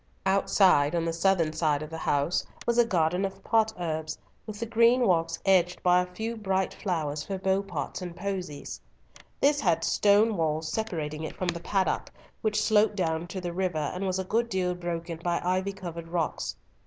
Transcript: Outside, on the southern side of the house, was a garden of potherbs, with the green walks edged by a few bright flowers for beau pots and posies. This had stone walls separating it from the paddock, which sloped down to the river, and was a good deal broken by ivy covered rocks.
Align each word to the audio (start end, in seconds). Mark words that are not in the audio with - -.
Outside, 0.25 0.95
on 0.95 1.05
the 1.05 1.13
southern 1.13 1.53
side 1.53 1.83
of 1.83 1.91
the 1.91 1.99
house, 1.99 2.43
was 2.65 2.79
a 2.79 2.85
garden 2.85 3.23
of 3.23 3.43
potherbs, 3.43 4.17
with 4.47 4.59
the 4.59 4.65
green 4.65 5.01
walks 5.05 5.37
edged 5.45 5.83
by 5.83 6.01
a 6.01 6.07
few 6.11 6.35
bright 6.35 6.73
flowers 6.73 7.23
for 7.23 7.37
beau 7.37 7.61
pots 7.61 8.01
and 8.01 8.15
posies. 8.15 8.81
This 9.41 9.61
had 9.61 9.83
stone 9.83 10.37
walls 10.37 10.71
separating 10.73 11.21
it 11.21 11.35
from 11.35 11.49
the 11.49 11.59
paddock, 11.59 12.09
which 12.41 12.59
sloped 12.63 12.95
down 12.95 13.27
to 13.27 13.39
the 13.39 13.53
river, 13.53 13.91
and 13.93 14.07
was 14.07 14.17
a 14.17 14.23
good 14.23 14.49
deal 14.49 14.73
broken 14.73 15.19
by 15.23 15.39
ivy 15.45 15.71
covered 15.71 16.07
rocks. 16.07 16.55